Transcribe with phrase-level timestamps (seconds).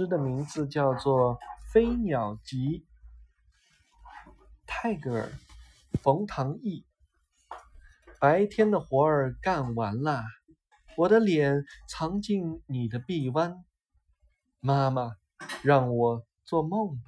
[0.00, 1.34] 诗的名字叫做
[1.70, 2.56] 《飞鸟集》，
[4.66, 5.30] 泰戈尔、
[6.02, 6.86] 冯唐译。
[8.18, 10.24] 白天的活儿干完了，
[10.96, 13.62] 我的脸藏进你的臂弯，
[14.60, 15.16] 妈妈，
[15.62, 17.02] 让我做梦吧。